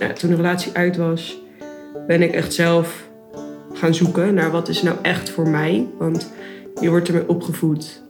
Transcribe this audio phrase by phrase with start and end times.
[0.00, 1.38] ja, toen de relatie uit was,
[2.06, 3.08] ben ik echt zelf
[3.72, 5.86] gaan zoeken naar wat is nou echt voor mij.
[5.98, 6.32] Want
[6.80, 8.02] je wordt ermee opgevoed.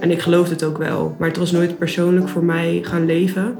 [0.00, 1.16] En ik geloof het ook wel.
[1.18, 3.56] Maar het was nooit persoonlijk voor mij gaan leven.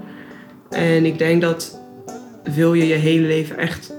[0.71, 1.81] En ik denk dat
[2.55, 3.95] wil je je hele leven echt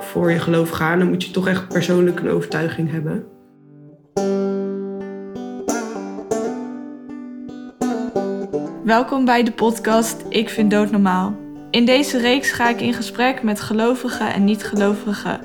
[0.00, 3.24] voor je geloof gaan, dan moet je toch echt persoonlijk een overtuiging hebben.
[8.84, 11.41] Welkom bij de podcast Ik vind dood normaal.
[11.72, 15.40] In deze reeks ga ik in gesprek met gelovigen en niet-gelovigen.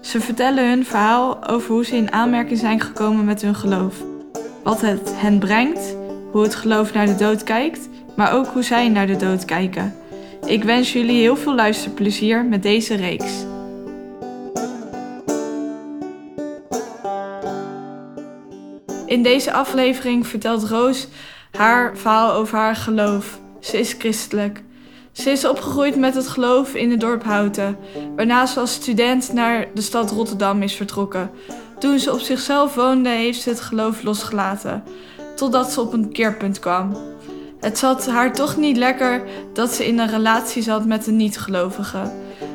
[0.00, 3.94] Ze vertellen hun verhaal over hoe ze in aanmerking zijn gekomen met hun geloof.
[4.62, 5.96] Wat het hen brengt,
[6.30, 9.94] hoe het geloof naar de dood kijkt, maar ook hoe zij naar de dood kijken.
[10.46, 13.44] Ik wens jullie heel veel luisterplezier met deze reeks.
[19.06, 21.08] In deze aflevering vertelt Roos
[21.50, 23.40] haar verhaal over haar geloof.
[23.60, 24.62] Ze is christelijk.
[25.12, 27.76] Ze is opgegroeid met het geloof in het dorp Houten,
[28.16, 31.30] waarna ze als student naar de stad Rotterdam is vertrokken.
[31.78, 34.82] Toen ze op zichzelf woonde, heeft ze het geloof losgelaten,
[35.36, 36.96] totdat ze op een keerpunt kwam.
[37.60, 42.12] Het zat haar toch niet lekker dat ze in een relatie zat met een niet-gelovige,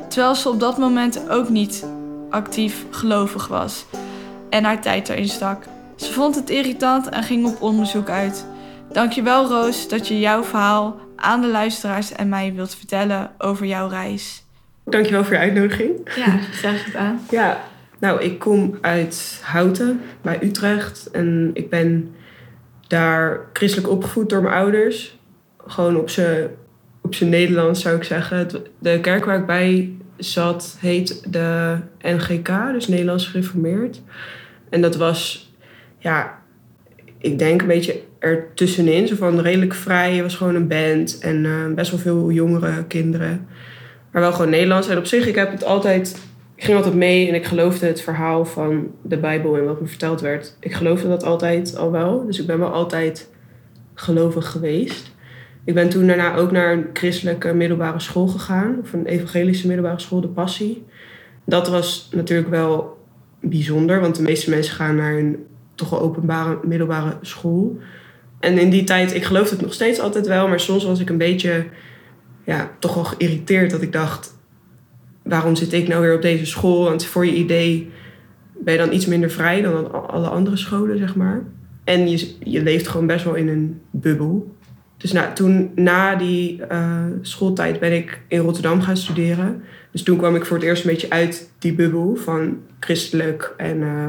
[0.08, 1.86] terwijl ze op dat moment ook niet
[2.30, 3.84] actief gelovig was
[4.50, 5.64] en haar tijd erin stak.
[5.96, 8.46] Ze vond het irritant en ging op onderzoek uit.
[8.92, 13.88] Dankjewel Roos dat je jouw verhaal aan de luisteraars en mij wilt vertellen over jouw
[13.88, 14.44] reis.
[14.84, 15.90] Dankjewel voor je uitnodiging.
[16.16, 17.20] Ja, graag gedaan.
[17.30, 17.60] Ja,
[17.98, 22.14] nou, ik kom uit Houten bij Utrecht en ik ben
[22.86, 25.18] daar christelijk opgevoed door mijn ouders.
[25.66, 26.48] Gewoon op zijn
[27.00, 28.48] op Nederlands zou ik zeggen.
[28.78, 34.02] De kerk waar ik bij zat heet de NGK, dus Nederlands Gereformeerd.
[34.70, 35.50] En dat was,
[35.98, 36.38] ja,
[37.18, 39.06] ik denk een beetje ertussenin.
[39.06, 40.12] Zo van redelijk vrij.
[40.12, 43.46] Het was gewoon een band en uh, best wel veel jongere kinderen.
[44.12, 44.88] Maar wel gewoon Nederlands.
[44.88, 46.26] En op zich, ik heb het altijd...
[46.54, 49.86] Ik ging altijd mee en ik geloofde het verhaal van de Bijbel en wat me
[49.86, 50.56] verteld werd.
[50.60, 52.26] Ik geloofde dat altijd al wel.
[52.26, 53.30] Dus ik ben wel altijd
[53.94, 55.12] gelovig geweest.
[55.64, 58.78] Ik ben toen daarna ook naar een christelijke middelbare school gegaan.
[58.82, 60.84] Of een evangelische middelbare school, de Passie.
[61.44, 62.98] Dat was natuurlijk wel
[63.40, 65.46] bijzonder, want de meeste mensen gaan naar een
[65.78, 67.78] toch wel openbare middelbare school.
[68.40, 71.08] En in die tijd, ik geloof het nog steeds altijd wel, maar soms was ik
[71.08, 71.66] een beetje,
[72.44, 74.36] ja, toch wel geïrriteerd dat ik dacht,
[75.22, 76.84] waarom zit ik nou weer op deze school?
[76.84, 77.90] Want voor je idee
[78.58, 81.44] ben je dan iets minder vrij dan alle andere scholen, zeg maar.
[81.84, 84.56] En je, je leeft gewoon best wel in een bubbel.
[84.96, 89.62] Dus nou, toen, na die uh, schooltijd ben ik in Rotterdam gaan studeren.
[89.92, 93.76] Dus toen kwam ik voor het eerst een beetje uit die bubbel van christelijk en...
[93.76, 94.08] Uh,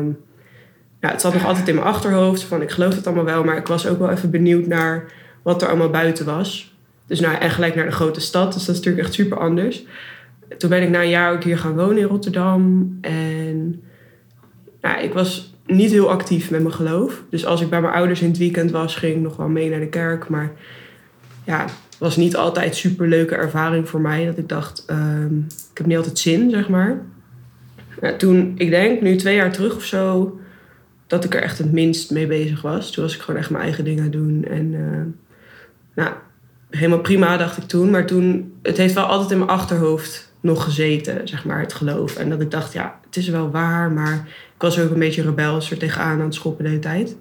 [1.02, 2.44] ja, het zat nog altijd in mijn achterhoofd.
[2.44, 5.12] Van ik geloof het allemaal wel, maar ik was ook wel even benieuwd naar
[5.42, 6.74] wat er allemaal buiten was.
[7.06, 8.54] Dus nou, en gelijk naar de grote stad.
[8.54, 9.84] Dus dat is natuurlijk echt super anders.
[10.58, 12.98] Toen ben ik na een jaar ook hier gaan wonen in Rotterdam.
[13.02, 13.82] En
[14.82, 17.24] nou, ik was niet heel actief met mijn geloof.
[17.30, 19.70] Dus als ik bij mijn ouders in het weekend was, ging ik nog wel mee
[19.70, 20.30] naar de kerk.
[20.30, 20.52] Maar
[21.44, 21.66] ja,
[21.98, 24.26] was niet altijd super leuke ervaring voor mij.
[24.26, 25.38] Dat ik dacht, ehm,
[25.72, 27.02] ik heb niet altijd zin, zeg maar.
[28.18, 30.40] toen, ik denk nu twee jaar terug of zo,
[31.10, 32.92] dat ik er echt het minst mee bezig was.
[32.92, 34.46] Toen was ik gewoon echt mijn eigen dingen doen.
[34.50, 35.02] En uh,
[35.96, 36.16] nou,
[36.70, 37.90] helemaal prima dacht ik toen.
[37.90, 42.16] Maar toen, het heeft wel altijd in mijn achterhoofd nog gezeten, zeg maar, het geloof.
[42.16, 45.22] En dat ik dacht, ja, het is wel waar, maar ik was ook een beetje
[45.22, 47.16] rebels er tegenaan aan het schoppen de hele tijd.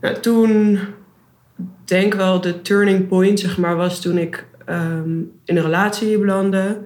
[0.00, 0.78] Nou, toen,
[1.84, 6.78] denk wel, de turning point, zeg maar, was toen ik um, in een relatie belandde.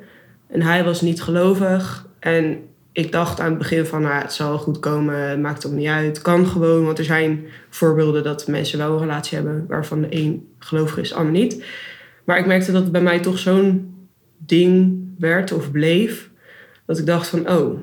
[0.49, 2.06] En hij was niet gelovig.
[2.19, 2.59] En
[2.94, 5.87] ik dacht aan het begin van, nou, het zal goed komen, het maakt ook niet
[5.87, 6.84] uit, kan gewoon.
[6.84, 11.15] Want er zijn voorbeelden dat mensen wel een relatie hebben waarvan de een gelovig is,
[11.15, 11.65] ander niet.
[12.25, 13.94] Maar ik merkte dat het bij mij toch zo'n
[14.37, 16.31] ding werd of bleef,
[16.87, 17.78] dat ik dacht van, oh,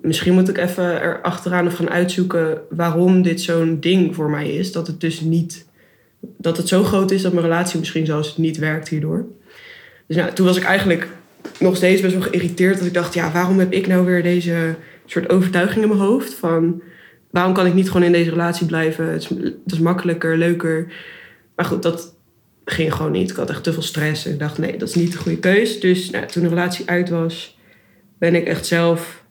[0.00, 4.50] misschien moet ik even er achteraan of gaan uitzoeken waarom dit zo'n ding voor mij
[4.54, 4.72] is.
[4.72, 5.66] Dat het dus niet,
[6.20, 9.26] dat het zo groot is dat mijn relatie misschien zelfs niet werkt hierdoor.
[10.06, 11.08] Dus nou, toen was ik eigenlijk
[11.58, 12.78] nog steeds best wel geïrriteerd.
[12.78, 14.74] Dat ik dacht, ja, waarom heb ik nou weer deze
[15.06, 16.34] soort overtuiging in mijn hoofd?
[16.34, 16.82] Van
[17.30, 19.12] waarom kan ik niet gewoon in deze relatie blijven?
[19.12, 20.92] Het is, het is makkelijker, leuker.
[21.56, 22.16] Maar goed, dat
[22.64, 23.30] ging gewoon niet.
[23.30, 24.26] Ik had echt te veel stress.
[24.26, 25.80] En ik dacht, nee, dat is niet de goede keus.
[25.80, 27.58] Dus nou, toen de relatie uit was,
[28.18, 29.24] ben ik echt zelf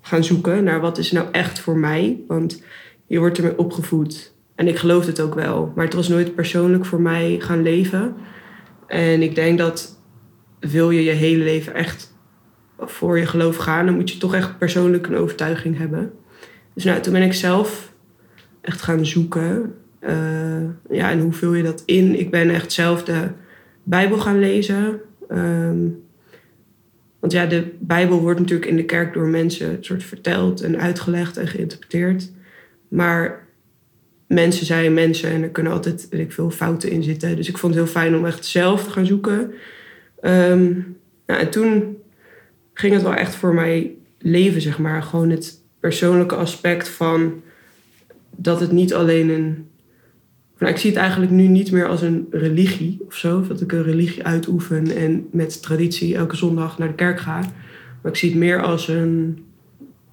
[0.00, 2.20] gaan zoeken naar wat is nou echt voor mij.
[2.28, 2.62] Want
[3.06, 4.34] je wordt ermee opgevoed.
[4.54, 5.72] En ik geloof het ook wel.
[5.74, 8.14] Maar het was nooit persoonlijk voor mij gaan leven.
[8.86, 9.95] En ik denk dat
[10.60, 12.14] wil je je hele leven echt
[12.78, 16.12] voor je geloof gaan, dan moet je toch echt persoonlijk een overtuiging hebben.
[16.74, 17.92] Dus nou, toen ben ik zelf
[18.60, 19.74] echt gaan zoeken.
[20.00, 22.18] Uh, ja, en hoe vul je dat in?
[22.18, 23.28] Ik ben echt zelf de
[23.82, 25.00] Bijbel gaan lezen.
[25.30, 26.04] Um,
[27.20, 31.36] Want ja, de Bijbel wordt natuurlijk in de kerk door mensen soort verteld en uitgelegd
[31.36, 32.30] en geïnterpreteerd.
[32.88, 33.46] Maar
[34.26, 37.36] mensen zijn mensen en er kunnen altijd weet ik, veel fouten in zitten.
[37.36, 39.52] Dus ik vond het heel fijn om echt zelf te gaan zoeken.
[40.26, 40.72] Ehm,
[41.26, 41.96] nou, en toen
[42.72, 45.02] ging het wel echt voor mij leven, zeg maar.
[45.02, 47.42] Gewoon het persoonlijke aspect van
[48.36, 49.68] dat het niet alleen een.
[50.58, 53.46] Nou, ik zie het eigenlijk nu niet meer als een religie of zo.
[53.46, 57.38] Dat ik een religie uitoefen en met traditie elke zondag naar de kerk ga.
[58.02, 59.44] Maar ik zie het meer als een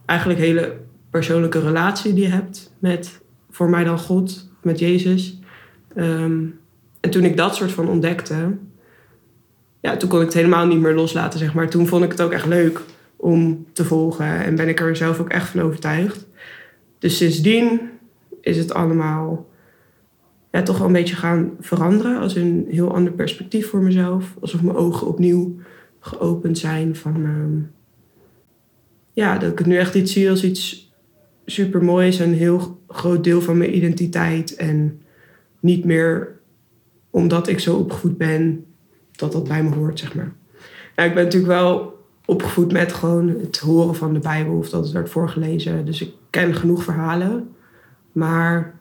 [0.06, 0.76] eigenlijk hele
[1.10, 5.40] persoonlijke relatie die je hebt met, voor mij dan God, met Jezus.
[5.96, 6.46] Ehm,
[7.00, 8.56] en toen ik dat soort van ontdekte,
[9.84, 11.70] ja, toen kon ik het helemaal niet meer loslaten, zeg maar.
[11.70, 12.82] Toen vond ik het ook echt leuk
[13.16, 16.28] om te volgen en ben ik er zelf ook echt van overtuigd.
[17.00, 17.82] Dus sindsdien
[18.42, 19.50] is het allemaal
[20.52, 22.20] ja, toch wel een beetje gaan veranderen.
[22.20, 24.36] Als een heel ander perspectief voor mezelf.
[24.40, 25.56] Alsof mijn ogen opnieuw
[26.00, 27.16] geopend zijn van...
[27.16, 27.60] ehm,
[29.12, 30.94] ja, dat ik het nu echt iets zie als iets
[31.46, 32.20] super moois.
[32.20, 34.56] Een heel groot deel van mijn identiteit.
[34.56, 35.02] En
[35.60, 36.40] niet meer
[37.10, 38.66] omdat ik zo opgevoed ben,
[39.16, 40.34] dat dat bij me hoort, zeg maar.
[40.96, 44.84] Nou, ik ben natuurlijk wel opgevoed met gewoon het horen van de Bijbel of dat
[44.84, 45.86] het werd voorgelezen.
[45.86, 47.50] Dus ik ken genoeg verhalen,
[48.12, 48.74] maar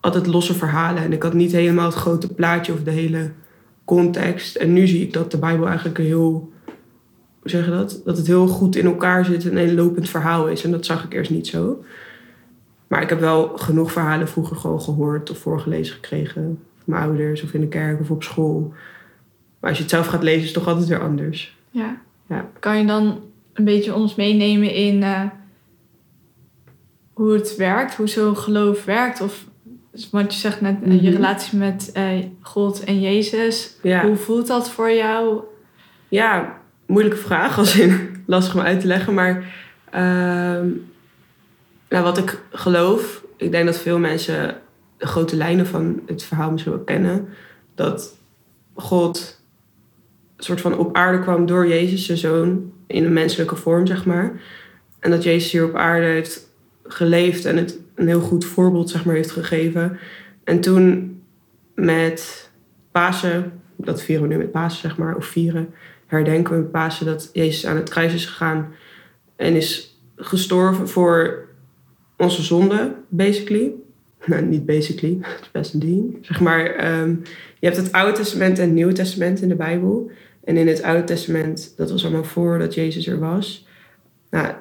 [0.00, 1.02] altijd losse verhalen.
[1.02, 3.30] En ik had niet helemaal het grote plaatje of de hele
[3.84, 4.56] context.
[4.56, 6.52] En nu zie ik dat de Bijbel eigenlijk een heel,
[7.40, 8.00] hoe zeg je dat?
[8.04, 10.64] Dat het heel goed in elkaar zit en een lopend verhaal is.
[10.64, 11.84] En dat zag ik eerst niet zo.
[12.86, 16.58] Maar ik heb wel genoeg verhalen vroeger gewoon gehoord of voorgelezen gekregen.
[16.76, 18.72] Van mijn ouders of in de kerk of op school.
[19.64, 21.56] Maar als je het zelf gaat lezen is het toch altijd weer anders.
[21.70, 21.96] Ja.
[22.28, 22.48] Ja.
[22.58, 23.20] Kan je dan
[23.52, 25.20] een beetje ons meenemen in eh,
[27.12, 29.20] hoe het werkt, hoe zo'n geloof werkt?
[29.20, 29.44] Of
[30.10, 31.12] wat je zegt net, eh, je Mhm.
[31.12, 32.08] relatie met eh,
[32.40, 33.76] God en Jezus.
[33.82, 34.06] Ja.
[34.06, 35.40] Hoe voelt dat voor jou?
[36.08, 39.14] Ja, moeilijke vraag, als in lastig om uit te leggen.
[39.14, 39.54] Maar
[39.90, 40.68] ehm,
[41.88, 44.56] nou, wat ik geloof, ik denk dat veel mensen
[44.96, 47.28] de grote lijnen van het verhaal misschien wel kennen.
[47.74, 48.16] Dat
[48.74, 49.42] God
[50.36, 54.40] soort van op aarde kwam door Jezus, zijn zoon, in een menselijke vorm, zeg maar.
[54.98, 56.52] En dat Jezus hier op aarde heeft
[56.84, 59.98] geleefd en het een heel goed voorbeeld, zeg maar, heeft gegeven.
[60.44, 61.16] En toen
[61.74, 62.50] met
[62.90, 65.74] Pasen, dat vieren we nu met Pasen, zeg maar, of vieren,
[66.06, 68.72] herdenken we met Pasen dat Jezus aan het kruis is gegaan
[69.36, 71.44] en is gestorven voor
[72.16, 73.72] onze zonde, basically.
[74.26, 76.18] Nou, niet basically, het is best een ding.
[76.20, 77.10] Zeg maar, ehm,
[77.58, 80.10] je hebt het Oude Testament en het Nieuwe Testament in de Bijbel.
[80.44, 83.66] En in het Oude Testament, dat was allemaal voordat Jezus er was.
[84.30, 84.54] Nou,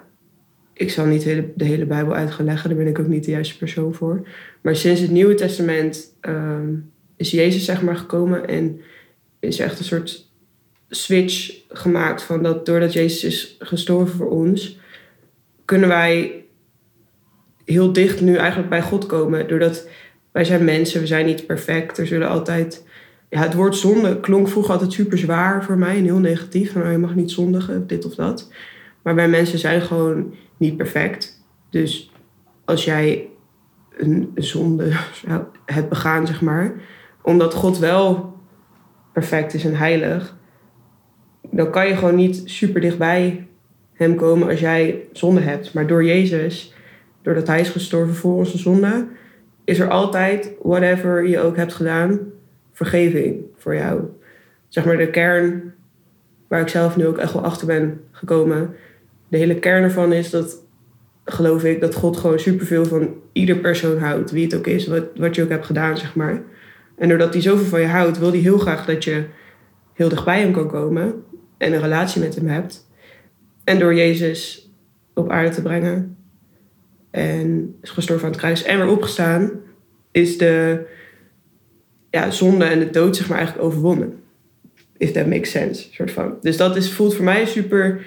[0.73, 3.31] ik zal niet de hele, Bijbel uit gaan leggen, daar ben ik ook niet de
[3.31, 4.27] juiste persoon voor.
[4.61, 6.73] Maar sinds het Nieuwe Testament ehm,
[7.15, 8.81] is Jezus zeg maar gekomen en
[9.39, 10.31] is echt een soort
[10.89, 14.79] switch gemaakt van dat doordat Jezus is gestorven voor ons,
[15.65, 16.43] kunnen wij
[17.65, 19.47] heel dicht nu eigenlijk bij God komen.
[19.47, 19.87] Doordat
[20.31, 21.97] wij zijn mensen, we zijn niet perfect.
[21.97, 22.83] Er zullen altijd.
[23.39, 26.71] Het woord zonde klonk vroeger altijd super zwaar voor mij en heel negatief.
[26.71, 28.51] Van oh, je mag niet zondigen, dit of dat.
[29.01, 31.45] Maar wij mensen zijn gewoon niet perfect.
[31.69, 32.11] Dus
[32.65, 33.29] als jij
[33.97, 34.91] een zonde
[35.65, 36.73] hebt begaan, zeg maar,
[37.21, 38.33] omdat God wel
[39.13, 40.35] perfect is en heilig,
[41.51, 43.47] dan kan je gewoon niet super dichtbij
[43.93, 45.73] hem komen als jij zonde hebt.
[45.73, 46.73] Maar door Jezus,
[47.21, 49.07] doordat hij is gestorven voor onze zonde,
[49.63, 52.19] is er altijd, whatever je ook hebt gedaan,
[52.83, 54.01] vergeving voor jou.
[54.67, 55.73] Zeg maar de kern
[56.47, 58.75] waar ik zelf nu ook echt wel achter ben gekomen.
[59.27, 60.65] De hele kern ervan is dat,
[61.25, 64.31] geloof ik, dat God gewoon superveel van ieder persoon houdt.
[64.31, 66.41] Wie het ook is, wat, wat je ook hebt gedaan, zeg maar.
[66.97, 69.23] En doordat hij zoveel van je houdt, wil hij heel graag dat je
[69.93, 71.23] heel dichtbij hem kan komen.
[71.57, 72.87] En een relatie met hem hebt.
[73.63, 74.71] En door Jezus
[75.13, 76.17] op aarde te brengen.
[77.11, 79.51] En is gestorven aan het kruis en weer opgestaan.
[80.11, 80.85] Is de
[82.13, 84.23] ja, zonde en de dood zeg maar eigenlijk overwonnen.
[84.97, 85.87] If that makes sense.
[85.91, 86.37] Soort van.
[86.41, 88.05] Dus dat is, voelt voor mij super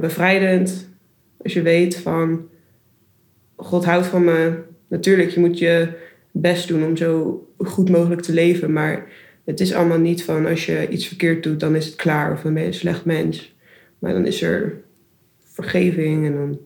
[0.00, 0.88] bevrijdend.
[1.42, 2.48] Als je weet van...
[3.56, 4.58] God houdt van me.
[4.88, 5.88] Natuurlijk, je moet je
[6.30, 8.72] best doen om zo goed mogelijk te leven.
[8.72, 9.06] Maar
[9.44, 12.32] het is allemaal niet van als je iets verkeerd doet, dan is het klaar.
[12.32, 13.54] Of dan ben je een slecht mens.
[13.98, 14.80] Maar dan is er
[15.40, 16.58] vergeving en dan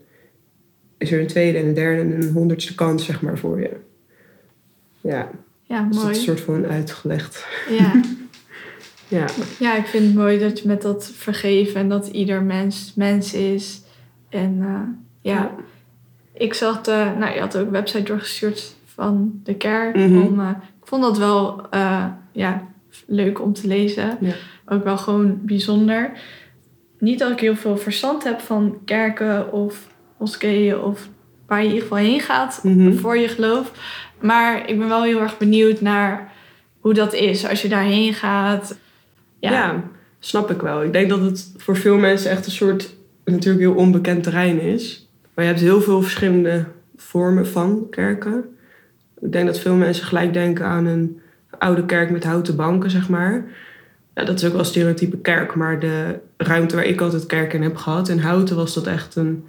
[0.98, 3.70] is er een tweede en een derde en een honderdste kans, zeg maar, voor je.
[5.00, 5.30] Ja,
[5.74, 6.10] Ja, dus dat mooi.
[6.16, 7.46] is een soort van uitgelegd.
[7.78, 7.92] Ja.
[9.08, 9.26] Ja,
[9.58, 13.34] ja, ik vind het mooi dat je met dat vergeven en dat ieder mens mens
[13.34, 13.80] is.
[14.28, 14.80] En eh,
[15.32, 15.50] ja,
[16.32, 19.96] ik zag, de, nou je had ook een website doorgestuurd van de kerk.
[19.96, 20.18] Mhm.
[20.22, 20.48] om, eh,
[20.80, 22.62] ik vond dat wel eh, ja,
[23.06, 24.16] leuk om te lezen.
[24.20, 24.34] Ja.
[24.66, 26.10] Ook wel gewoon bijzonder.
[26.98, 29.86] niet dat ik heel veel verstand heb van kerken of
[30.18, 31.08] moskeeën of
[31.46, 32.96] waar je in ieder geval heen gaat Mhm.
[32.96, 33.72] voor je geloof.
[34.24, 36.32] Maar ik ben wel heel erg benieuwd naar
[36.80, 38.76] hoe dat is als je daarheen gaat.
[39.38, 39.82] Ja.
[40.18, 40.82] Snap ik wel.
[40.82, 45.08] Ik denk dat het voor veel mensen echt een soort natuurlijk heel onbekend terrein is.
[45.34, 46.64] Maar je hebt heel veel verschillende
[46.96, 48.44] vormen van kerken.
[49.20, 51.20] Ik denk dat veel mensen gelijk denken aan een
[51.58, 53.44] oude kerk met houten banken, zeg maar.
[54.14, 57.62] Ja, dat is ook wel stereotype kerk, maar de ruimte waar ik altijd kerk in
[57.62, 59.44] heb gehad, in Houten, was dat echt een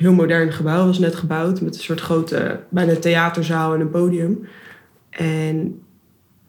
[0.00, 0.86] heel modern gebouw.
[0.86, 4.48] was net gebouwd met een soort grote, bijna theaterzaal en een podium.
[5.10, 5.82] En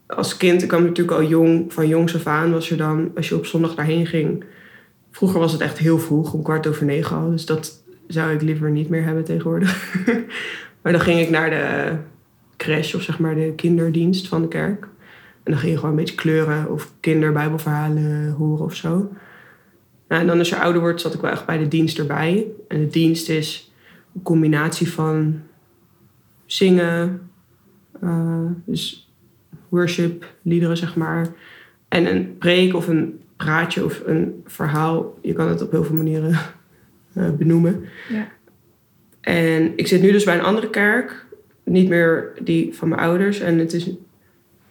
[0.06, 3.28] als kind, ik kwam natuurlijk al jong, van jongs af aan, was er dan, als
[3.28, 4.44] je op zondag daarheen ging.
[5.10, 7.30] Vroeger was het echt heel vroeg, om kwart over negen al.
[7.30, 9.94] Dus dat zou ik liever niet meer hebben tegenwoordig.
[10.82, 11.96] maar dan ging ik naar de
[12.56, 14.88] crash, of zeg maar de kinderdienst van de kerk.
[15.42, 19.10] En dan ging je gewoon een beetje kleuren of kinderbijbelverhalen horen of zo.
[20.12, 22.46] Nou, en dan als je ouder wordt, zat ik wel echt bij de dienst erbij.
[22.68, 23.72] En de dienst is
[24.14, 25.40] een combinatie van
[26.46, 27.30] zingen,
[28.00, 29.12] eh, dus
[29.68, 31.28] worship, liederen zeg maar.
[31.88, 35.18] En een preek of een praatje of een verhaal.
[35.22, 36.38] Je kan het op heel veel manieren
[37.14, 37.84] eh, benoemen.
[38.08, 38.28] Ja.
[39.20, 41.26] En ik zit nu dus bij een andere kerk.
[41.64, 43.40] Niet meer die van mijn ouders.
[43.40, 43.90] En het is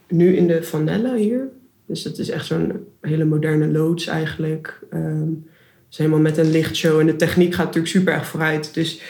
[0.08, 1.48] nu in de Vanella hier.
[1.86, 4.78] Dus dat is echt zo'n hele moderne loods eigenlijk.
[5.92, 7.00] Het is helemaal met een lichtshow.
[7.00, 8.74] En de techniek gaat natuurlijk super erg vooruit.
[8.74, 9.00] Dus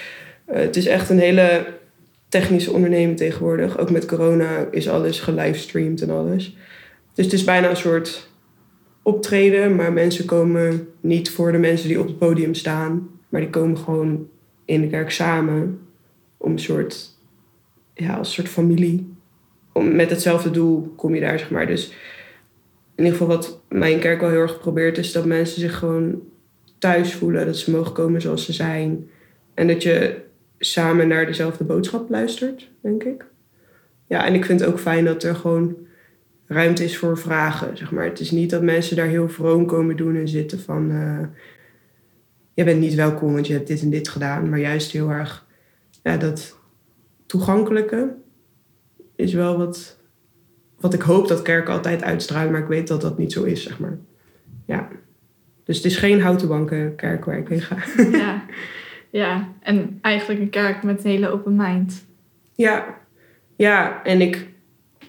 [0.45, 1.67] eh, het is echt een hele
[2.29, 3.79] technische onderneming tegenwoordig.
[3.79, 6.57] Ook met corona is alles gelivestreamd en alles.
[7.15, 8.29] Dus het is bijna een soort
[9.03, 9.77] optreden.
[9.77, 13.09] Maar mensen komen niet voor de mensen die op het podium staan.
[13.29, 14.29] Maar die komen gewoon
[14.65, 15.79] in de kerk samen.
[16.37, 17.11] Om een soort,
[17.95, 19.15] ja, als soort familie.
[19.73, 21.67] Om, met hetzelfde doel kom je daar, zeg maar.
[21.67, 21.93] Dus
[22.95, 24.99] in ieder geval wat mijn kerk wel heel erg probeert...
[24.99, 26.23] is dat mensen zich gewoon
[26.79, 27.47] thuis voelen.
[27.47, 29.09] Dat ze mogen komen zoals ze zijn.
[29.55, 30.21] En dat je
[30.59, 33.25] samen naar dezelfde boodschap luistert, denk ik.
[34.07, 35.77] Ja, en ik vind het ook fijn dat er gewoon
[36.47, 38.05] ruimte is voor vragen, zeg maar.
[38.05, 40.91] Het is niet dat mensen daar heel vroom komen doen en zitten van...
[40.91, 41.27] eh,
[42.55, 44.49] je bent niet welkom, want je hebt dit en dit gedaan.
[44.49, 45.47] Maar juist heel erg,
[46.03, 46.59] ja, dat
[47.27, 48.15] toegankelijke
[49.17, 49.99] is wel wat,
[50.83, 52.53] wat ik hoop dat kerken altijd uitstralen.
[52.53, 53.99] Maar ik weet dat dat niet zo is, zeg maar.
[54.67, 54.89] Ja.
[55.65, 57.77] Dus het is geen houten banken kerk waar ik heen ga.
[58.19, 58.45] ja.
[59.21, 62.05] ja, en eigenlijk een kerk met een hele open mind.
[62.55, 62.99] Ja,
[63.57, 64.49] ja, en ik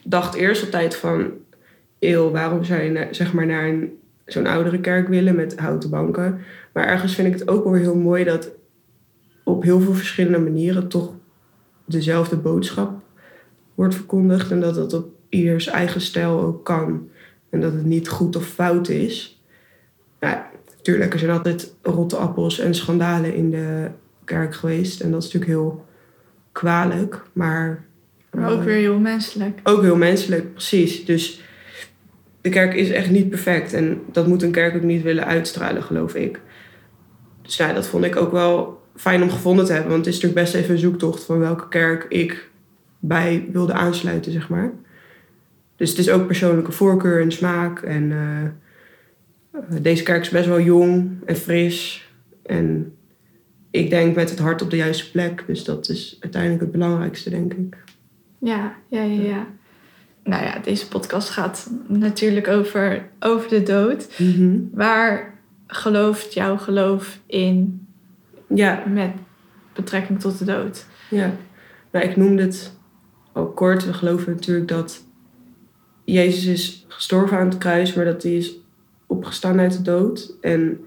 [0.04, 1.32] dacht eerst altijd van...
[2.00, 6.42] Eeuw, waarom zou je zeg maar naar een, zo'n oudere kerk willen met houten banken?
[6.74, 8.52] Maar ergens vind ik het ook wel heel mooi dat
[9.44, 11.14] op heel veel verschillende manieren toch
[11.86, 13.03] dezelfde boodschap
[13.76, 14.52] wordt verkondigd.
[14.52, 17.10] En dat dat op ieders eigen stijl ook kan.
[17.50, 19.42] En dat het niet goed of fout is.
[20.20, 23.88] Ja, natuurlijk, er zijn altijd rotte appels en schandalen in de
[24.24, 25.02] kerk geweest.
[25.02, 25.86] En dat is natuurlijk heel
[26.52, 27.22] kwalijk.
[27.34, 27.86] Maar,
[28.32, 29.60] Maar ook eh, weer heel menselijk.
[29.64, 31.06] ook heel menselijk, precies.
[31.06, 31.42] Dus
[32.42, 33.74] de kerk is echt niet perfect.
[33.74, 36.42] En dat moet een kerk ook niet willen uitstralen, geloof ik.
[37.42, 39.92] Dus ja, dat vond ik ook wel fijn om gevonden te hebben.
[39.92, 42.50] Want het is natuurlijk best even een zoektocht van welke kerk ik
[43.06, 44.72] bij wilde aansluiten, zeg maar.
[45.76, 47.82] Dus het is ook persoonlijke voorkeur en smaak.
[47.82, 52.10] En eh, eh, deze kerk is best wel jong en fris.
[52.46, 52.96] En
[53.72, 55.44] ik denk met het hart op de juiste plek.
[55.48, 57.84] Dus dat is uiteindelijk het belangrijkste, denk ik.
[58.40, 59.48] Ja, ja, ja, ja.
[60.24, 64.22] Nou ja, deze podcast gaat natuurlijk over, over de dood.
[64.72, 65.34] Waar
[65.68, 67.88] gelooft jouw geloof in
[68.48, 69.12] Ja, met
[69.74, 70.86] betrekking tot de dood?
[71.10, 71.32] Ja,
[71.92, 72.74] nou, ik noemde het
[73.34, 73.86] al kort.
[73.86, 75.04] We geloven natuurlijk dat
[76.04, 78.58] Jezus is gestorven aan het kruis, maar dat hij is
[79.08, 80.36] opgestaan uit de dood.
[80.42, 80.80] En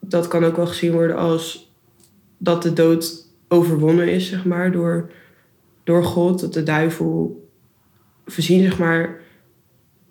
[0.00, 1.72] dat kan ook wel gezien worden als
[2.38, 5.10] dat de dood overwonnen is, zeg maar, door,
[5.84, 6.40] door God.
[6.40, 7.48] Dat de duivel
[8.26, 9.20] voorzien, zeg maar,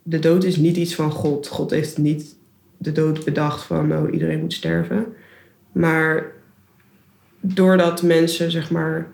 [0.03, 1.47] de dood is niet iets van God.
[1.47, 2.35] God heeft niet
[2.77, 5.05] de dood bedacht van, oh, iedereen moet sterven.
[5.71, 6.31] Maar
[7.39, 9.11] doordat mensen, zeg maar,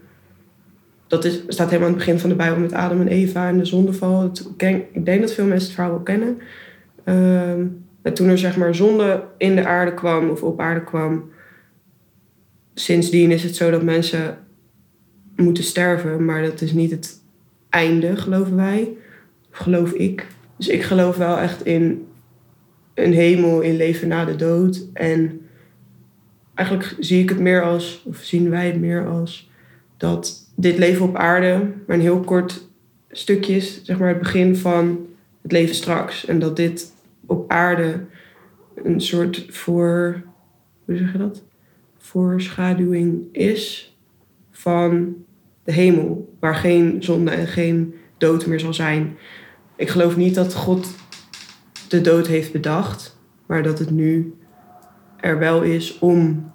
[1.12, 3.58] dat is, staat helemaal aan het begin van de Bijbel met Adam en Eva en
[3.58, 4.32] de zondeval.
[4.58, 6.38] Ik denk dat veel mensen het verhaal wel kennen.
[7.03, 7.65] Ehm,
[8.01, 11.30] en toen er zeg maar zonde in de aarde kwam of op aarde kwam,
[12.74, 14.38] sindsdien is het zo dat mensen
[15.36, 17.22] moeten sterven, maar dat is niet het
[17.70, 18.89] einde, geloven wij.
[19.51, 20.27] Of geloof ik.
[20.58, 22.08] Dus ik geloof wel echt in
[22.94, 24.88] een hemel, in leven na de dood.
[24.94, 25.41] En
[26.53, 29.50] eigenlijk zie ik het meer als, of zien wij het meer als,
[29.98, 32.68] dat dit leven op aarde maar een heel kort
[33.10, 35.08] stukje is, zeg maar het begin van
[35.41, 36.25] het leven straks.
[36.25, 36.94] En dat dit
[37.25, 38.06] op aarde
[38.75, 40.22] een soort voor
[40.86, 41.44] hoe zeg je dat?
[41.98, 43.96] Voorschaduwing is
[44.51, 45.15] van
[45.63, 49.18] de hemel, waar geen zonde en geen dood meer zal zijn.
[49.75, 50.88] Ik geloof niet dat God
[51.88, 54.34] de dood heeft bedacht, maar dat het nu
[55.18, 56.51] er wel is om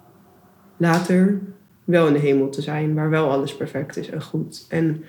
[0.77, 1.41] later
[1.87, 4.65] wel in de hemel te zijn, waar wel alles perfect is en goed.
[4.69, 5.03] En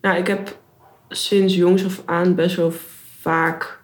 [0.00, 0.58] nou, ik heb
[1.08, 2.72] sinds jongs af aan best wel
[3.20, 3.80] vaak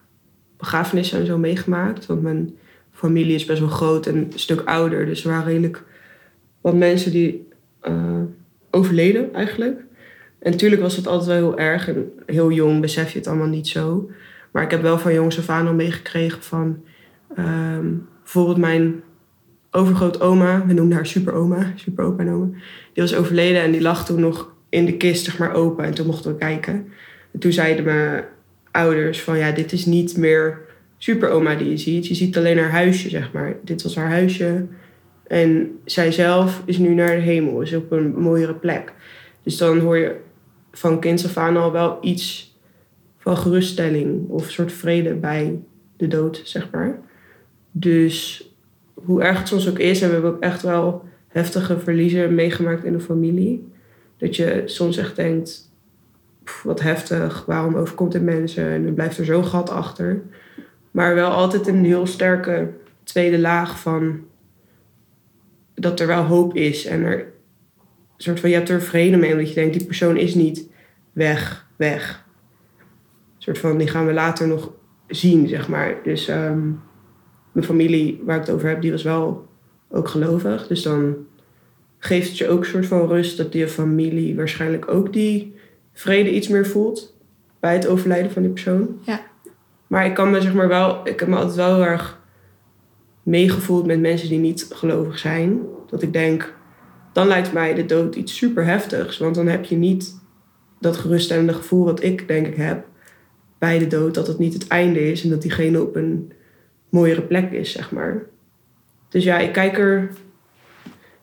[0.57, 2.07] begrafenissen en zo meegemaakt.
[2.07, 2.57] Want mijn
[2.91, 5.07] familie is best wel groot en een stuk ouder.
[5.07, 5.83] Dus er waren redelijk
[6.61, 7.49] wat mensen die
[7.89, 8.23] uh,
[8.71, 9.85] overleden eigenlijk.
[10.39, 11.89] En natuurlijk was het altijd wel heel erg.
[11.89, 14.11] En heel jong besef je het allemaal niet zo.
[14.51, 16.83] Maar ik heb wel van jongs af aan al meegekregen van...
[17.39, 17.79] Uh,
[18.23, 19.03] bijvoorbeeld mijn
[19.75, 22.55] overgrootoma, we noemden haar superoma, superopa noemen.
[22.93, 25.85] Die was overleden en die lag toen nog in de kist, zeg maar, open.
[25.85, 26.87] En toen mochten we kijken.
[27.33, 28.25] En toen zeiden mijn
[28.71, 30.59] ouders van, ja, dit is niet meer
[30.99, 32.07] superoma die je ziet.
[32.07, 33.57] Je ziet alleen haar huisje, zeg maar.
[33.63, 34.67] Dit was haar huisje.
[35.27, 38.93] En zij zelf is nu naar de hemel, is op een mooiere plek.
[39.43, 40.17] Dus dan hoor je
[40.73, 42.57] van kinds af aan al wel iets
[43.19, 45.59] van geruststelling of een soort vrede bij
[45.97, 46.99] de dood, zeg maar.
[47.71, 48.49] Dus
[48.95, 52.85] hoe erg het soms ook is, en we hebben ook echt wel heftige verliezen meegemaakt
[52.85, 53.73] in de familie.
[54.17, 55.73] Dat je soms echt denkt,
[56.63, 58.69] wat heftig, waarom overkomt dit mensen?
[58.69, 60.23] En dan blijft er zo'n gat achter.
[60.91, 62.71] Maar wel altijd een heel sterke
[63.03, 64.21] tweede laag van
[65.75, 66.87] dat er wel hoop is.
[66.87, 67.33] En er
[68.25, 70.69] soort van, je hebt er vrede mee, omdat je denkt, die persoon is niet
[71.13, 72.25] weg, weg.
[72.79, 74.73] Een soort van, die gaan we later nog
[75.07, 75.95] zien, zeg maar.
[76.03, 76.71] Dus ehm,
[77.55, 79.47] mijn familie waar ik het over heb, die was wel
[79.91, 80.67] ook gelovig.
[80.67, 81.17] Dus dan
[81.99, 85.55] geeft het je ook een soort van rust dat je familie waarschijnlijk ook die
[85.93, 87.17] vrede iets meer voelt
[87.61, 88.99] bij het overlijden van die persoon.
[89.01, 89.21] Ja.
[89.87, 92.21] Maar ik kan me zeg maar wel, ik heb me altijd wel heel erg
[93.23, 95.61] meegevoeld met mensen die niet gelovig zijn.
[95.91, 96.55] Dat ik denk,
[97.13, 99.19] dan lijkt mij de dood iets super heftigs.
[99.19, 100.21] Want dan heb je niet
[100.81, 102.87] dat geruststellende gevoel wat ik denk ik heb
[103.59, 104.15] bij de dood.
[104.15, 106.33] Dat het niet het einde is en dat diegene op een
[106.95, 108.23] mooiere plek is, zeg maar.
[109.09, 110.11] Dus ja, ik kijk er,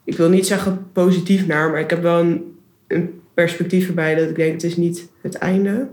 [0.04, 2.56] ik wil niet zeggen positief naar, maar ik heb wel een,
[2.88, 5.90] een perspectief erbij dat ik denk, het is niet het einde.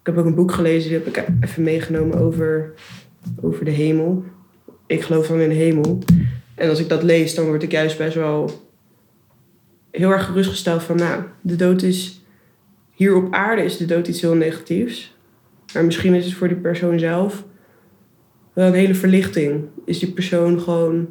[0.00, 2.72] Ik heb ook een boek gelezen, die heb ik even meegenomen over,
[3.40, 4.24] over de hemel.
[4.86, 5.98] Ik geloof dan in de hemel.
[6.54, 8.50] En als ik dat lees, dan word ik juist best wel
[9.90, 12.24] heel erg gerustgesteld van, nou, de dood is,
[12.94, 15.16] hier op aarde is de dood iets heel negatiefs.
[15.74, 17.44] Maar misschien is het voor die persoon zelf
[18.52, 19.64] wel een hele verlichting.
[19.84, 21.08] Is die persoon gewoon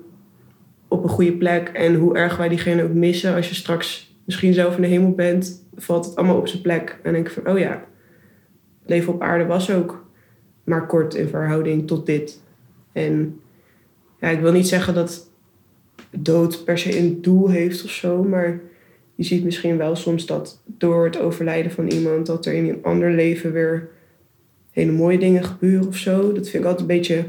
[0.87, 1.69] op een goede plek.
[1.73, 5.11] En hoe erg wij diegene ook missen, als je straks misschien zelf in de hemel
[5.11, 6.99] bent, valt het allemaal op zijn plek.
[7.03, 7.85] En denk ik van, oh ja,
[8.85, 10.05] leven op aarde was ook
[10.63, 12.41] maar kort in verhouding tot dit.
[12.91, 13.39] En
[14.19, 15.31] ja, ik wil niet zeggen dat
[16.09, 18.59] dood per se een doel heeft of zo, maar
[19.15, 22.83] je ziet misschien wel soms dat door het overlijden van iemand, dat er in een
[22.83, 23.89] ander leven weer
[24.71, 26.33] hele mooie dingen gebeuren of zo.
[26.33, 27.25] Dat vind ik altijd een beetje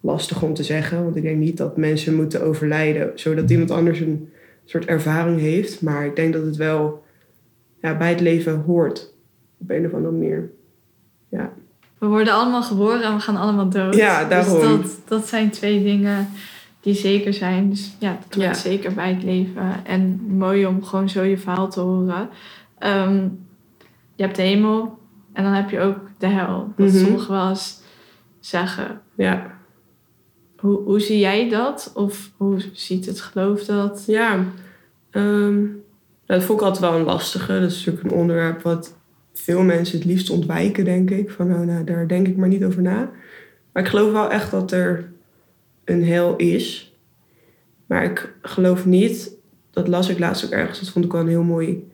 [0.00, 1.04] lastig om te zeggen.
[1.04, 4.28] Want ik denk niet dat mensen moeten overlijden zodat iemand anders een
[4.64, 5.82] soort ervaring heeft.
[5.82, 7.04] Maar ik denk dat het wel
[7.82, 9.12] ja, bij het leven hoort.
[9.58, 10.50] Op een of andere manier.
[11.28, 11.52] Ja.
[11.98, 13.94] We worden allemaal geboren en we gaan allemaal dood.
[13.94, 14.60] Ja, daarom.
[14.60, 16.28] Dus dat, dat zijn twee dingen
[16.80, 17.70] die zeker zijn.
[17.70, 19.84] Dus ja, dat hoort zeker bij het leven.
[19.84, 22.28] En mooi om gewoon zo je verhaal te horen.
[22.78, 23.28] Ehm,
[24.14, 24.98] je hebt de hemel
[25.32, 26.72] en dan heb je ook de hel.
[26.76, 27.80] Dat mm sommigen wel eens
[28.40, 29.00] zeggen.
[29.14, 29.58] Ja.
[30.56, 31.90] Hoe, hoe zie jij dat?
[31.94, 34.04] Of hoe ziet het geloof dat?
[34.06, 34.44] Ja,
[35.10, 35.64] ehm,
[36.26, 37.60] dat vond ik altijd wel een lastige.
[37.60, 38.96] Dat is natuurlijk een onderwerp wat
[39.32, 41.30] veel mensen het liefst ontwijken, denk ik.
[41.30, 43.10] Van nou, nou, daar denk ik maar niet over na.
[43.72, 45.12] Maar ik geloof wel echt dat er
[45.84, 46.94] een hel is.
[47.86, 49.36] Maar ik geloof niet,
[49.70, 51.90] dat las ik laatst ook ergens, dat vond ik wel een heel mooi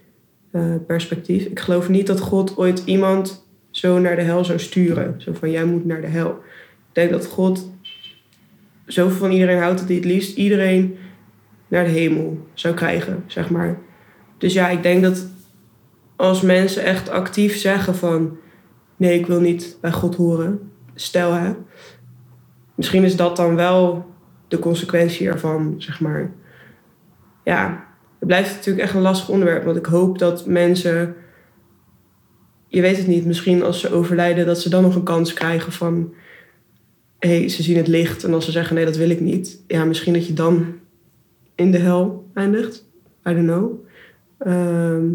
[0.56, 1.44] uh, perspectief.
[1.44, 5.14] Ik geloof niet dat God ooit iemand zo naar de hel zou sturen.
[5.18, 6.30] Zo van, jij moet naar de hel.
[6.30, 7.70] Ik denk dat God
[8.86, 10.96] zoveel van iedereen houdt dat hij het liefst iedereen
[11.68, 13.78] naar de hemel zou krijgen, zeg maar.
[14.38, 15.26] Dus ja, ik denk dat
[16.16, 18.36] als mensen echt actief zeggen van...
[18.96, 21.52] nee, ik wil niet bij God horen, stel hè...
[22.74, 24.06] misschien is dat dan wel
[24.48, 26.32] de consequentie ervan, zeg maar.
[27.44, 27.85] Ja,
[28.26, 29.64] het blijft natuurlijk echt een lastig onderwerp.
[29.64, 31.14] Want ik hoop dat mensen...
[32.68, 34.46] Je weet het niet, misschien als ze overlijden...
[34.46, 36.14] dat ze dan nog een kans krijgen van
[37.18, 39.84] hey, ze zien het licht en als ze zeggen nee, dat wil ik niet, ja,
[39.84, 40.78] misschien dat je dan
[41.54, 42.84] in de hel eindigt.
[43.28, 43.86] I don't know.
[44.38, 45.06] Ehm,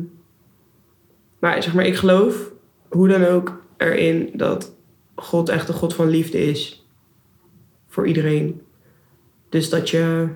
[1.39, 2.51] maar zeg maar, ik geloof
[2.89, 4.75] hoe dan ook erin dat
[5.15, 6.85] God echt een God van liefde is.
[7.87, 8.61] Voor iedereen.
[9.49, 10.27] Dus dat je,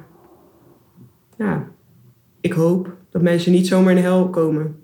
[1.38, 1.72] ja,
[2.46, 4.76] ik hoop dat mensen niet zomaar in de hel komen.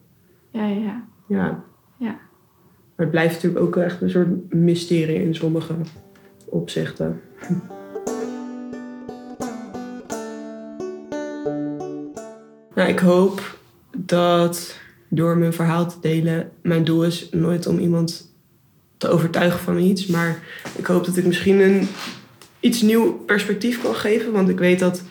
[0.52, 1.08] Ja, ja.
[1.28, 1.64] Ja.
[1.98, 2.20] Ja.
[2.96, 5.74] Maar het blijft natuurlijk ook echt een soort mysterie in sommige
[6.46, 7.22] opzichten.
[12.76, 13.58] Nou, ik hoop
[13.98, 18.34] dat door mijn verhaal te delen, mijn doel is nooit om iemand
[18.98, 20.44] te overtuigen van iets, maar
[20.78, 21.88] ik hoop dat ik misschien een
[22.60, 25.04] iets nieuw perspectief kan geven, want ik weet dat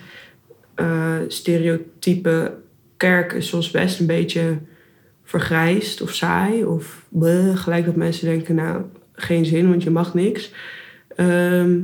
[1.29, 2.55] stereotype
[2.97, 4.59] kerk is soms best een beetje
[5.23, 10.15] vergrijsd of saai of bleh, gelijk dat mensen denken, nou, geen zin, want je mag
[10.15, 10.53] niks.
[11.09, 11.79] Ehm,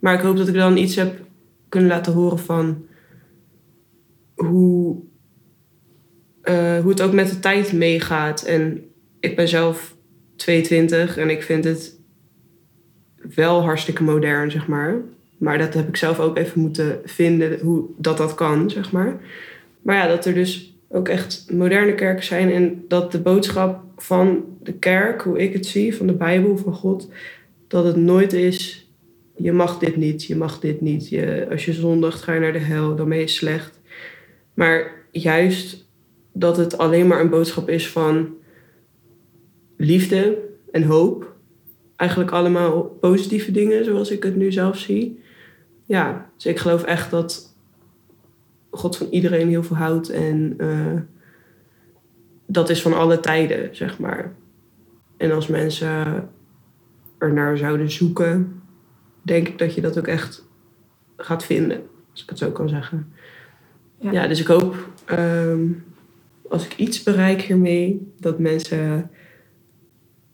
[0.00, 1.20] maar ik hoop dat ik dan iets heb
[1.68, 2.86] kunnen laten horen van
[4.34, 5.00] hoe,
[6.42, 8.42] eh, hoe het ook met de tijd meegaat.
[8.42, 8.84] En
[9.20, 9.96] ik ben zelf
[10.36, 12.00] 22 en ik vind het
[13.34, 15.00] wel hartstikke modern, zeg maar.
[15.42, 19.20] Maar dat heb ik zelf ook even moeten vinden, hoe dat dat kan, zeg maar.
[19.80, 24.44] Maar ja, dat er dus ook echt moderne kerken zijn en dat de boodschap van
[24.62, 27.08] de kerk, hoe ik het zie, van de Bijbel, van God,
[27.68, 28.88] dat het nooit is,
[29.36, 31.08] je mag dit niet, je mag dit niet.
[31.08, 33.80] Je, als je zondigt, ga je naar de hel, dan ben je slecht.
[34.54, 35.86] Maar juist
[36.32, 38.34] dat het alleen maar een boodschap is van
[39.76, 40.38] liefde
[40.70, 41.34] en hoop.
[41.96, 45.20] Eigenlijk allemaal positieve dingen, zoals ik het nu zelf zie.
[45.84, 47.56] Ja, dus ik geloof echt dat
[48.70, 50.10] God van iedereen heel veel houdt.
[50.10, 51.00] En eh,
[52.46, 54.32] dat is van alle tijden, zeg maar.
[55.16, 56.28] En als mensen
[57.18, 58.62] er naar zouden zoeken,
[59.22, 60.48] denk ik dat je dat ook echt
[61.16, 61.82] gaat vinden.
[62.10, 63.12] Als ik het zo kan zeggen.
[63.98, 64.12] Ja.
[64.12, 65.66] Ja, dus ik hoop ehm,
[66.48, 69.10] als ik iets bereik hiermee, dat mensen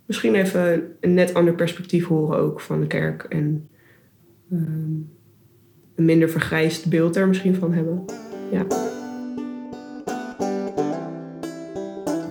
[0.07, 3.23] misschien even een net ander perspectief horen ook van de kerk.
[3.23, 3.69] En
[4.51, 5.01] ehm,
[5.99, 8.05] een minder vergrijsd beeld er misschien van hebben.
[8.51, 8.67] Ja.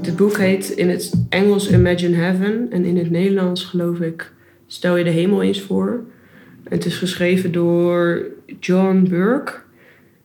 [0.02, 4.32] Dit boek heet in het Engels Imagine Heaven en in het Nederlands geloof ik
[4.68, 6.04] Stel je de hemel eens voor.
[6.64, 8.26] Het is geschreven door
[8.60, 9.54] John Burke.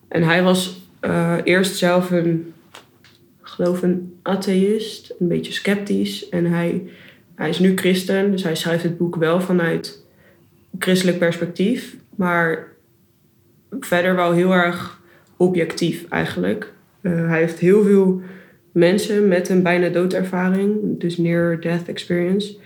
[0.07, 2.53] En hij was eh, eerst zelf een,
[3.41, 6.29] geloof een atheïst, een beetje sceptisch.
[6.29, 6.83] En hij,
[7.35, 10.05] hij is nu christen, dus hij schrijft het boek wel vanuit
[10.79, 11.95] christelijk perspectief.
[12.15, 12.72] Maar
[13.79, 15.01] verder wel heel erg
[15.37, 16.73] objectief eigenlijk.
[17.01, 18.21] Eh, hij heeft heel veel
[18.71, 22.57] mensen met een bijna doodervaring, dus near-death experience.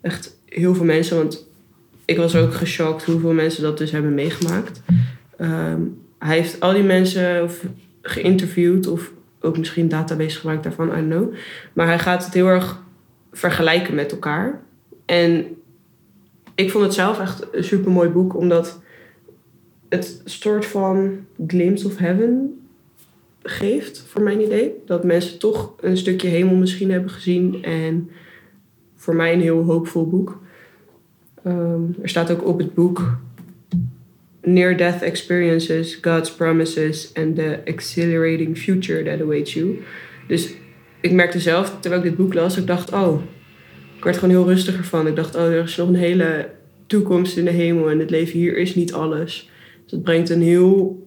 [0.00, 1.48] Echt heel veel mensen, want
[2.04, 4.82] ik was ook geschokt hoeveel mensen dat dus hebben meegemaakt.
[5.36, 5.80] Ehm,
[6.18, 7.50] hij heeft al die mensen
[8.02, 11.34] geïnterviewd of ook misschien database gebruikt daarvan, I don't know.
[11.72, 12.82] Maar hij gaat het heel erg
[13.32, 14.60] vergelijken met elkaar.
[15.06, 15.46] En
[16.54, 18.80] ik vond het zelf echt een super mooi boek, omdat
[19.88, 22.60] het soort van glimpse of heaven
[23.42, 24.72] geeft, voor mijn idee.
[24.86, 27.62] Dat mensen toch een stukje hemel misschien hebben gezien.
[27.62, 28.10] En
[28.94, 30.40] voor mij een heel hoopvol boek.
[31.42, 33.18] Ehm, er staat ook op het boek
[34.42, 39.78] Near-death experiences, God's promises and the exhilarating future that awaits you.
[40.28, 40.54] Dus
[41.00, 43.22] ik merkte zelf, terwijl ik dit boek las, ik dacht, oh,
[43.96, 45.06] ik werd gewoon heel rustiger van.
[45.06, 46.50] Ik dacht, oh, er is nog een hele
[46.86, 49.50] toekomst in de hemel en het leven hier is niet alles.
[49.86, 51.04] Het brengt een heel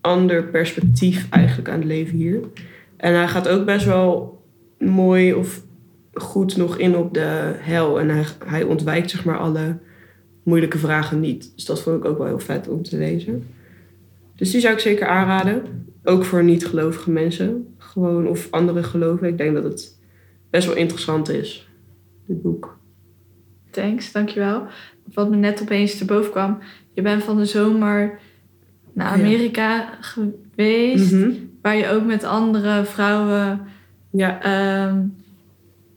[0.00, 2.40] ander perspectief eigenlijk aan het leven hier.
[2.96, 4.40] En hij gaat ook best wel
[4.78, 5.62] mooi of
[6.12, 8.00] goed nog in op de hel.
[8.00, 9.78] En hij, hij ontwijkt zeg maar alle
[10.42, 11.52] moeilijke vragen niet.
[11.54, 13.46] Dus dat vond ik ook wel heel vet om te lezen.
[14.36, 15.86] Dus die zou ik zeker aanraden.
[16.04, 17.74] Ook voor niet-gelovige mensen.
[17.78, 19.28] Gewoon, of andere geloven.
[19.28, 19.98] Ik denk dat het
[20.50, 21.68] best wel interessant is,
[22.26, 22.78] dit boek.
[23.72, 24.66] Thanks, dankjewel.
[25.14, 26.58] Wat me net opeens te boven kwam.
[26.94, 28.18] Je bent van de zomer
[28.92, 29.22] naar Ja.
[29.24, 31.12] Amerika geweest.
[31.12, 31.30] Mhm.
[31.62, 33.60] Waar je ook met andere vrouwen
[34.14, 34.98] Ja, ehm,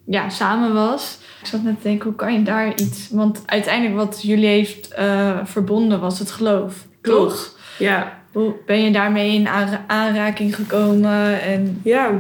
[0.06, 1.20] ja, samen was.
[1.42, 3.10] Ik zat net te denken, hoe kan je daar iets...
[3.12, 6.88] Want uiteindelijk wat jullie heeft eh, verbonden was het geloof.
[7.02, 7.30] Klopt.
[7.32, 7.58] Toch?
[7.80, 11.42] ja, Hoe ben je daarmee in aanra- aanraking gekomen?
[11.42, 12.12] En Ja,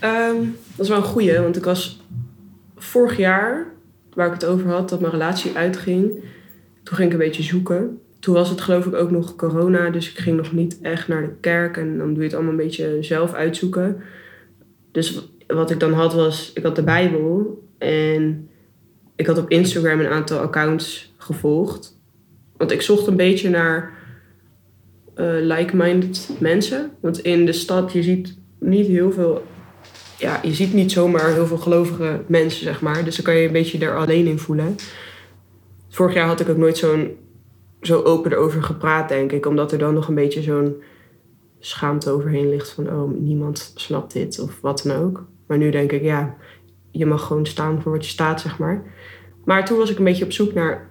[0.00, 0.36] ehm,
[0.76, 1.38] dat is wel een goeie.
[1.40, 2.00] Want ik was
[2.76, 3.66] vorig jaar,
[4.16, 6.10] waar ik het over had, dat mijn relatie uitging.
[6.82, 8.00] Toen ging ik een beetje zoeken.
[8.18, 9.90] Toen was het geloof ik ook nog corona.
[9.90, 11.76] Dus ik ging nog niet echt naar de kerk.
[11.76, 14.02] En dan doe je het allemaal een beetje zelf uitzoeken.
[14.92, 17.62] Dus wat ik dan had was, ik had de Bijbel.
[17.78, 18.48] En
[19.16, 21.98] ik had op Instagram een aantal accounts gevolgd.
[22.56, 23.92] Want ik zocht een beetje naar
[25.14, 26.90] eh, like-minded mensen.
[27.00, 29.42] Want in de stad, je ziet niet heel veel...
[30.18, 33.04] Ja, je ziet niet zomaar heel veel gelovige mensen, zeg maar.
[33.04, 34.76] Dus dan kan je een beetje er alleen in voelen.
[35.88, 37.16] Vorig jaar had ik ook nooit zo'n
[37.80, 39.46] zo open erover gepraat, denk ik.
[39.46, 40.82] Omdat er dan nog een beetje zo'n
[41.58, 42.88] schaamte overheen ligt van...
[42.88, 45.24] oh, niemand snapt dit of wat dan ook.
[45.46, 46.36] Maar nu denk ik, ja,
[46.90, 48.82] je mag gewoon staan voor wat je staat, zeg maar.
[49.44, 50.88] Maar toen was ik een beetje op zoek naar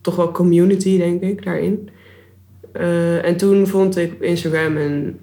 [0.00, 1.88] toch wel community, denk ik, daarin.
[2.72, 5.20] Uh, en toen vond ik op Instagram een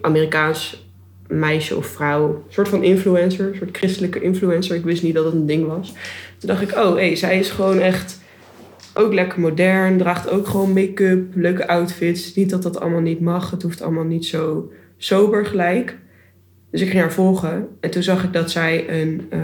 [0.00, 0.90] Amerikaans
[1.28, 4.76] meisje of vrouw, een soort van influencer, een soort christelijke influencer.
[4.76, 5.92] Ik wist niet dat het een ding was.
[6.38, 8.20] Toen dacht ik, oh, hey, zij is gewoon echt
[8.94, 12.34] ook lekker modern, draagt ook gewoon make-up, leuke outfits.
[12.34, 15.96] Niet dat dat allemaal niet mag, het hoeft allemaal niet zo sober gelijk.
[16.70, 19.40] Dus ik ging haar volgen en toen zag ik dat zij een uh,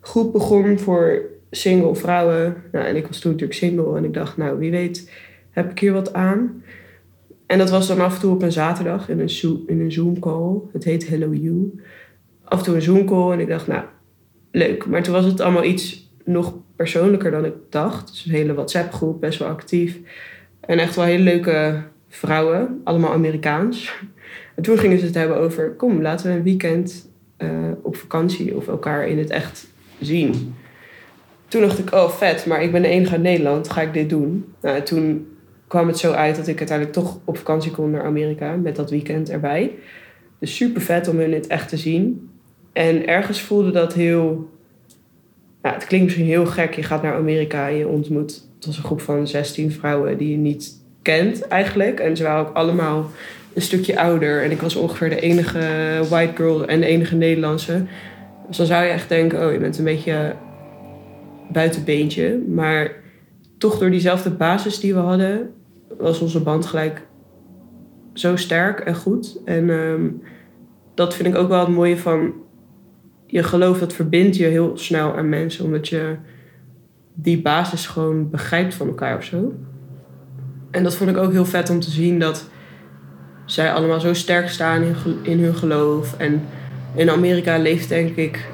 [0.00, 2.56] groep begon voor single vrouwen.
[2.72, 5.10] Nou, en ik was toen natuurlijk single en ik dacht, nou, wie weet
[5.50, 6.62] heb ik hier wat aan.
[7.50, 10.18] En dat was dan af en toe op een zaterdag in een, in een Zoom
[10.18, 10.60] call.
[10.72, 11.80] Het heet Hello You.
[12.44, 13.84] Af en toe een Zoom call en ik dacht, nou,
[14.50, 14.86] leuk.
[14.86, 18.08] Maar toen was het allemaal iets nog persoonlijker dan ik dacht.
[18.08, 19.98] Dus een hele WhatsApp groep, best wel actief.
[20.60, 23.92] En echt wel hele leuke vrouwen, allemaal Amerikaans.
[24.56, 27.48] En toen gingen ze het hebben over, kom, laten we een weekend uh,
[27.82, 29.66] op vakantie of elkaar in het echt
[30.00, 30.54] zien.
[31.48, 34.08] Toen dacht ik, oh vet, maar ik ben de enige uit Nederland, ga ik dit
[34.08, 34.44] doen?
[34.60, 35.29] Nou, toen
[35.70, 38.90] kwam het zo uit dat ik uiteindelijk toch op vakantie kon naar Amerika met dat
[38.90, 39.72] weekend erbij.
[40.38, 42.30] Dus super vet om hun het echt te zien.
[42.72, 44.50] En ergens voelde dat heel.
[45.62, 46.74] Ja, het klinkt misschien heel gek.
[46.74, 48.30] Je gaat naar Amerika en je ontmoet.
[48.56, 52.00] Het was een groep van 16 vrouwen die je niet kent eigenlijk.
[52.00, 53.10] En ze waren ook allemaal
[53.54, 54.42] een stukje ouder.
[54.42, 55.60] En ik was ongeveer de enige
[56.08, 57.82] white girl en de enige Nederlandse.
[58.48, 60.34] Dus dan zou je echt denken: oh, je bent een beetje
[61.52, 62.38] buitenbeentje.
[62.48, 62.92] Maar
[63.58, 65.50] toch door diezelfde basis die we hadden,
[65.98, 67.06] was onze band gelijk
[68.12, 69.40] zo sterk en goed.
[69.44, 70.08] En ehm,
[70.94, 72.32] dat vind ik ook wel het mooie van
[73.26, 76.16] je geloof, dat verbindt je heel snel aan mensen, omdat je
[77.14, 79.52] die basis gewoon begrijpt van elkaar of zo.
[80.70, 82.48] En dat vond ik ook heel vet om te zien dat
[83.44, 86.16] zij allemaal zo sterk staan in, in hun geloof.
[86.18, 86.42] En
[86.94, 88.48] in Amerika leeft denk ik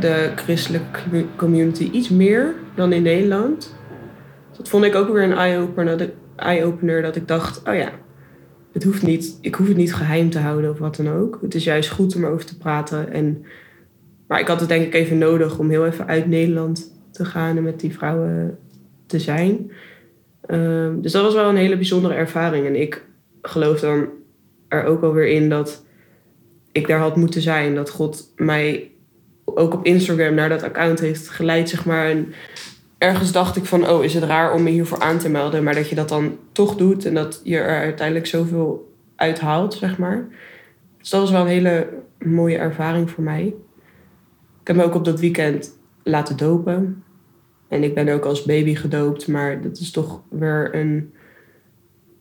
[0.00, 3.76] de christelijke community iets meer dan in Nederland.
[4.56, 6.10] Dat vond ik ook weer een eye-opener
[6.42, 7.92] eye-opener dat ik dacht, oh ja,
[8.72, 11.38] het hoeft niet, ik hoef het niet geheim te houden of wat dan ook.
[11.42, 13.12] Het is juist goed om erover te praten.
[13.12, 13.44] En,
[14.26, 17.56] maar ik had het denk ik even nodig om heel even uit Nederland te gaan
[17.56, 18.58] en met die vrouwen
[19.06, 19.70] te zijn.
[20.46, 22.66] Ehm, dus dat was wel een hele bijzondere ervaring.
[22.66, 23.04] En ik
[23.42, 24.08] geloof dan
[24.68, 25.84] er ook alweer in dat
[26.72, 27.74] ik daar had moeten zijn.
[27.74, 28.90] Dat God mij
[29.44, 32.14] ook op Instagram naar dat account heeft geleid, zeg maar.
[33.02, 35.62] Ergens dacht ik van, oh, is het raar om me hiervoor aan te melden?
[35.62, 39.98] Maar dat je dat dan toch doet en dat je er uiteindelijk zoveel uithaalt, zeg
[39.98, 40.28] maar.
[40.98, 41.88] Dus dat was wel een hele
[42.18, 43.54] mooie ervaring voor mij.
[44.60, 47.04] Ik heb me ook op dat weekend laten dopen.
[47.68, 51.12] En ik ben ook als baby gedoopt, maar dat is toch weer een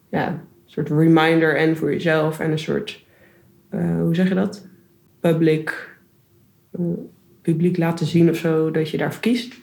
[0.10, 3.06] ja, soort reminder en voor jezelf en een soort,
[3.72, 4.68] uh, hoe zeg je dat?
[5.20, 5.98] Public,
[6.80, 6.86] uh,
[7.42, 9.61] publiek laten zien of zo, dat je daarvoor kiest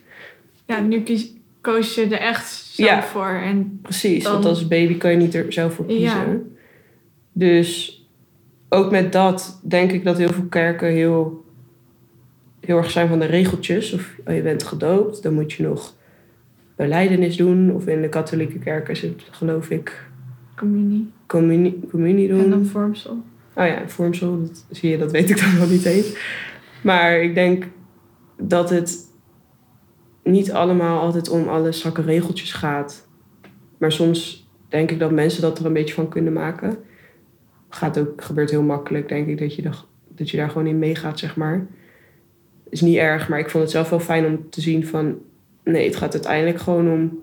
[0.69, 3.29] ja, nu kies, koos je er echt zelf voor.
[3.29, 6.07] En precies, want als baby kan je niet er zelf voor kiezen.
[6.07, 6.39] Ja.
[7.33, 8.03] Dus
[8.69, 11.45] ook met dat denk ik dat heel veel kerken heel,
[12.61, 13.93] heel erg zijn van de regeltjes.
[13.93, 15.95] Of oh, je bent gedoopt, dan moet je nog
[16.77, 17.75] beleidenis doen.
[17.75, 20.07] Of in de katholieke kerk is het, geloof ik...
[20.57, 21.11] Communie.
[21.27, 22.43] Communie, communie doen.
[22.43, 23.23] En dan vormsel.
[23.55, 26.17] Oh ja, vormsel, dat, zie je, dat weet ik dan wel niet eens.
[26.83, 27.67] Maar ik denk
[28.37, 29.08] dat het
[30.31, 33.07] niet allemaal altijd om alle strakke regeltjes gaat.
[33.79, 36.77] Maar soms denk ik dat mensen dat er een beetje van kunnen maken.
[37.69, 39.71] Gaat ook, gebeurt heel makkelijk, denk ik, dat je,
[40.09, 41.67] dat je daar gewoon in meegaat, zeg maar.
[42.69, 45.19] Is niet erg, maar ik vond het zelf wel fijn om te zien van...
[45.65, 47.19] Nee, het gaat uiteindelijk gewoon om,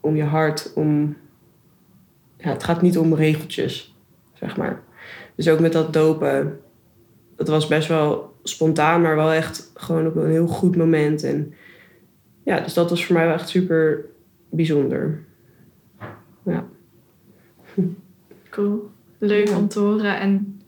[0.00, 1.16] om je hart, om...
[2.36, 3.96] Ja, het gaat niet om regeltjes,
[4.32, 4.82] zeg maar.
[5.34, 6.60] Dus ook met dat dopen,
[7.36, 11.22] dat was best wel spontaan, maar wel echt gewoon op een heel goed moment.
[11.22, 11.54] En
[12.42, 14.04] ja, dus dat was voor mij wel echt super
[14.50, 15.24] bijzonder.
[16.42, 16.64] Ja.
[18.50, 18.90] Cool.
[19.18, 20.20] Leuk om te horen.
[20.20, 20.60] En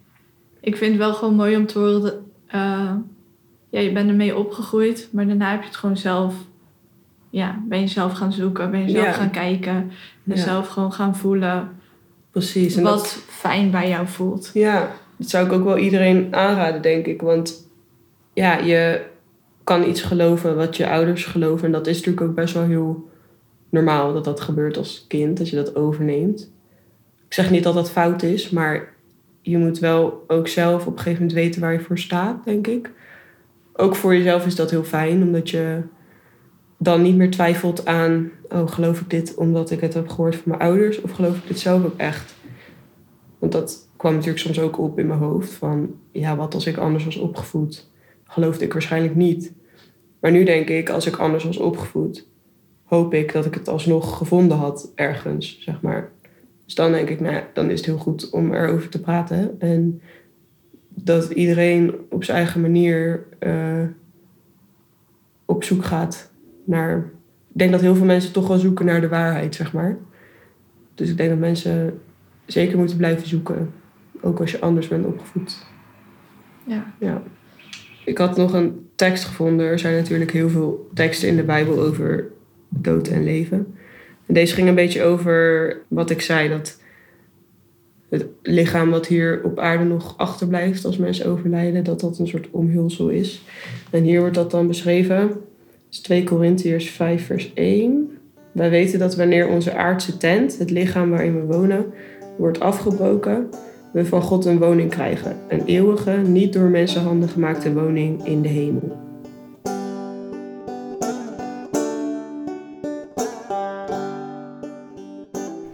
[0.61, 2.17] ik vind het wel gewoon mooi om te horen dat...
[2.55, 2.93] Uh,
[3.69, 6.35] ja, je bent ermee opgegroeid, maar daarna heb je het gewoon zelf...
[7.31, 9.91] Ja, ben je zelf gaan zoeken, ben je zelf gaan kijken.
[10.27, 11.69] En zelf gewoon gaan voelen...
[12.31, 12.77] Precies.
[12.77, 14.51] En wat fijn bij jou voelt.
[14.55, 17.21] Ja, dat zou ik ook wel iedereen aanraden, denk ik.
[17.21, 17.69] Want
[18.33, 19.07] ja, je
[19.65, 21.67] kan iets geloven wat je ouders geloven.
[21.67, 23.09] En dat is natuurlijk ook best wel heel
[23.69, 26.53] normaal dat dat gebeurt als kind, dat je dat overneemt.
[27.27, 28.95] Ik zeg niet dat dat fout is, maar
[29.41, 32.67] je moet wel ook zelf op een gegeven moment weten waar je voor staat, denk
[32.67, 32.91] ik.
[33.73, 35.83] Ook voor jezelf is dat heel fijn, omdat je
[36.79, 40.43] dan niet meer twijfelt aan, oh, geloof ik dit omdat ik het heb gehoord van
[40.45, 42.35] mijn ouders of geloof ik dit zelf ook echt?
[43.39, 46.77] Want dat kwam natuurlijk soms ook op in mijn hoofd van, ja, wat als ik
[46.77, 47.93] anders was opgevoed?
[48.35, 49.53] Geloofde ik waarschijnlijk niet.
[50.21, 52.27] Maar nu denk ik, als ik anders was opgevoed,
[52.85, 56.11] hoop ik dat ik het alsnog gevonden had ergens, zeg maar.
[56.65, 59.61] Dus dan denk ik, nou dan is het heel goed om erover te praten.
[59.61, 60.01] En
[60.89, 63.83] dat iedereen op zijn eigen manier uh,
[65.45, 66.31] op zoek gaat
[66.65, 66.97] naar.
[67.53, 69.99] Ik denk dat heel veel mensen toch wel zoeken naar de waarheid, zeg maar.
[70.95, 72.01] Dus ik denk dat mensen
[72.47, 73.73] zeker moeten blijven zoeken.
[74.21, 75.67] Ook als je anders bent opgevoed.
[76.67, 76.95] Ja.
[76.99, 77.23] ja.
[78.05, 79.67] Ik had nog een tekst gevonden.
[79.67, 82.31] Er zijn natuurlijk heel veel teksten in de Bijbel over
[82.69, 83.75] dood en leven.
[84.27, 86.79] En deze ging een beetje over wat ik zei: dat
[88.09, 92.49] het lichaam wat hier op aarde nog achterblijft als mensen overlijden, dat dat een soort
[92.51, 93.43] omhulsel is.
[93.91, 95.31] En hier wordt dat dan beschreven.
[95.91, 98.19] is 2 Korintiërs 5, vers 1.
[98.53, 101.85] Wij weten dat wanneer onze aardse tent, het lichaam waarin we wonen,
[102.37, 103.49] wordt afgebroken,
[103.95, 105.37] we van God een woning krijgen.
[105.49, 109.03] Een eeuwige, niet door mensenhanden gemaakte woning in de hemel.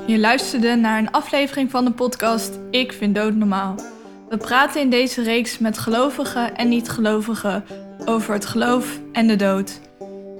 [0.06, 3.74] Je luisterde naar een aflevering van de podcast Ik vind dood normaal.
[4.28, 7.64] We praten in deze reeks met gelovigen en niet-gelovigen
[8.04, 9.80] over het geloof en de dood.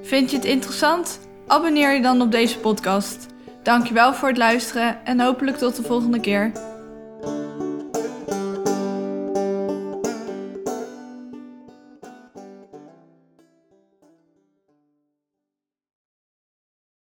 [0.03, 1.21] Vind je het interessant?
[1.47, 3.27] Abonneer je dan op deze podcast.
[3.62, 6.53] Dankjewel voor het luisteren en hopelijk tot de volgende keer.